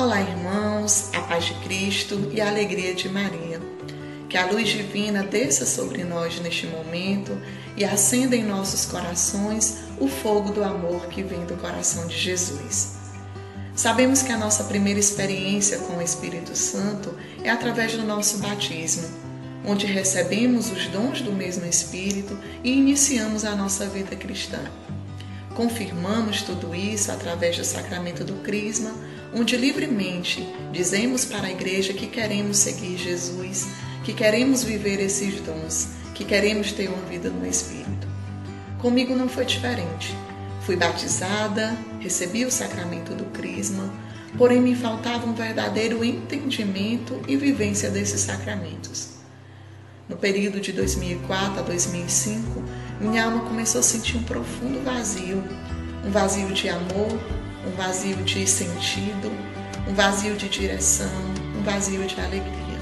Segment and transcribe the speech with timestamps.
[0.00, 3.60] Olá, irmãos, a paz de Cristo e a alegria de Maria.
[4.30, 7.38] Que a luz divina desça sobre nós neste momento
[7.76, 12.94] e acenda em nossos corações o fogo do amor que vem do coração de Jesus.
[13.76, 17.14] Sabemos que a nossa primeira experiência com o Espírito Santo
[17.44, 19.06] é através do nosso batismo,
[19.66, 24.62] onde recebemos os dons do mesmo Espírito e iniciamos a nossa vida cristã.
[25.54, 28.94] Confirmamos tudo isso através do sacramento do Crisma,
[29.32, 33.68] onde livremente dizemos para a igreja que queremos seguir Jesus,
[34.04, 38.08] que queremos viver esses dons, que queremos ter uma vida no Espírito.
[38.78, 40.16] Comigo não foi diferente.
[40.62, 43.92] Fui batizada, recebi o sacramento do Crisma,
[44.36, 49.20] porém me faltava um verdadeiro entendimento e vivência desses sacramentos.
[50.08, 52.62] No período de 2004 a 2005,
[53.00, 55.42] minha alma começou a sentir um profundo vazio,
[56.04, 57.18] um vazio de amor,
[57.66, 59.30] um vazio de sentido,
[59.88, 61.10] um vazio de direção,
[61.58, 62.80] um vazio de alegria.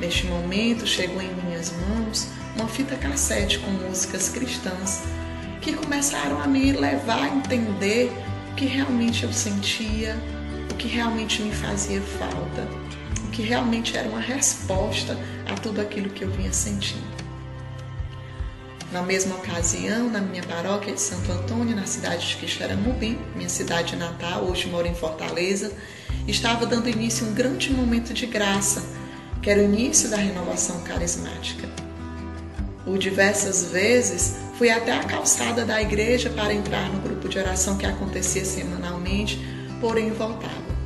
[0.00, 5.02] Neste momento chegou em minhas mãos uma fita cassete com músicas cristãs
[5.60, 8.12] que começaram a me levar a entender
[8.52, 10.16] o que realmente eu sentia,
[10.70, 12.66] o que realmente me fazia falta
[13.36, 15.14] que realmente era uma resposta
[15.46, 17.15] a tudo aquilo que eu vinha sentindo.
[18.92, 23.96] Na mesma ocasião, na minha paróquia de Santo Antônio, na cidade de Quixeramobim, minha cidade
[23.96, 25.72] natal, hoje moro em Fortaleza,
[26.26, 28.84] estava dando início a um grande momento de graça,
[29.42, 31.68] que era o início da renovação carismática.
[32.84, 37.76] Por diversas vezes, fui até a calçada da igreja para entrar no grupo de oração
[37.76, 39.44] que acontecia semanalmente,
[39.80, 40.76] porém voltava.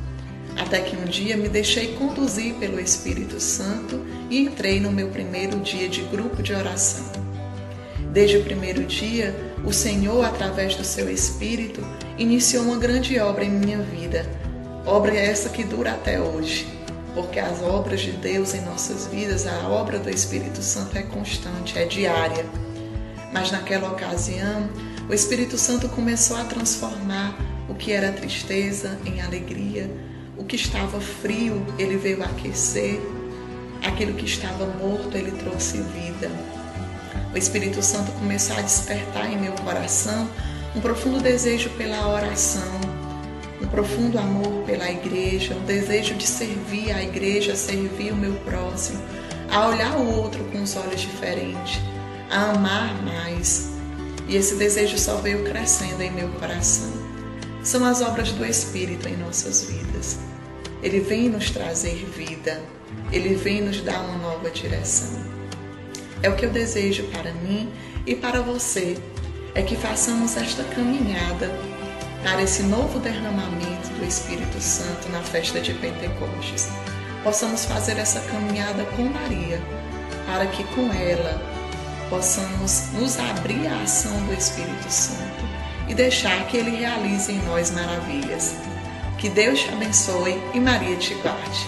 [0.57, 5.59] Até que um dia me deixei conduzir pelo Espírito Santo e entrei no meu primeiro
[5.59, 7.30] dia de grupo de oração.
[8.11, 11.81] Desde o primeiro dia, o Senhor, através do seu Espírito,
[12.17, 14.25] iniciou uma grande obra em minha vida.
[14.85, 16.67] Obra essa que dura até hoje,
[17.13, 21.79] porque as obras de Deus em nossas vidas, a obra do Espírito Santo é constante,
[21.79, 22.45] é diária.
[23.31, 24.69] Mas naquela ocasião,
[25.09, 27.37] o Espírito Santo começou a transformar
[27.69, 29.89] o que era tristeza em alegria,
[30.37, 32.99] o que estava frio, ele veio aquecer.
[33.81, 36.29] Aquilo que estava morto, ele trouxe vida.
[37.33, 40.29] O Espírito Santo começou a despertar em meu coração
[40.75, 42.81] um profundo desejo pela oração,
[43.61, 49.01] um profundo amor pela igreja, um desejo de servir a igreja, servir o meu próximo,
[49.49, 51.79] a olhar o outro com os olhos diferentes,
[52.29, 53.69] a amar mais.
[54.27, 56.91] E esse desejo só veio crescendo em meu coração.
[57.63, 60.19] São as obras do Espírito em nossas vidas.
[60.83, 62.61] Ele vem nos trazer vida,
[63.09, 65.40] ele vem nos dar uma nova direção.
[66.23, 67.69] É o que eu desejo para mim
[68.05, 68.97] e para você,
[69.53, 71.51] é que façamos esta caminhada
[72.23, 76.69] para esse novo derramamento do Espírito Santo na festa de Pentecostes.
[77.23, 79.61] Possamos fazer essa caminhada com Maria,
[80.25, 81.41] para que com ela
[82.09, 85.43] possamos nos abrir à ação do Espírito Santo
[85.87, 88.55] e deixar que ele realize em nós maravilhas.
[89.17, 91.67] Que Deus te abençoe e Maria te guarde.